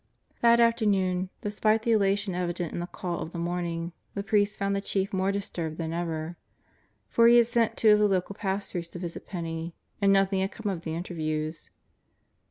That 0.41 0.59
afternoon, 0.59 1.29
despite 1.41 1.83
the 1.83 1.91
elation 1.91 2.33
evident 2.33 2.73
in 2.73 2.79
the 2.79 2.87
call 2.87 3.19
of 3.19 3.33
the 3.33 3.37
morning, 3.37 3.93
the 4.15 4.23
priest 4.23 4.57
found 4.57 4.75
the 4.75 4.81
Chief 4.81 5.13
more 5.13 5.31
disturbed 5.31 5.77
than 5.77 5.93
ever. 5.93 6.37
For 7.07 7.27
he 7.27 7.37
had 7.37 7.45
sent 7.45 7.77
two 7.77 7.91
of 7.93 7.99
the 7.99 8.07
local 8.07 8.33
pastors 8.33 8.89
to 8.89 8.97
visit 8.97 9.27
Penney 9.27 9.75
and 10.01 10.11
nothing 10.11 10.41
had 10.41 10.51
come 10.51 10.71
of 10.71 10.81
the 10.81 10.95
interviews. 10.95 11.69